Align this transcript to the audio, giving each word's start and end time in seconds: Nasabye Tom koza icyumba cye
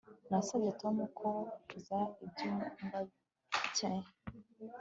Nasabye 0.29 0.71
Tom 0.81 0.95
koza 1.17 1.99
icyumba 2.25 2.65
cye 3.75 3.89